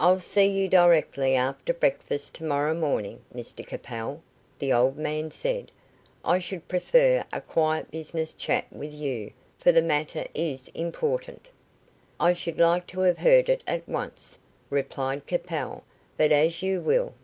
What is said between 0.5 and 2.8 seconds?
directly after breakfast to morrow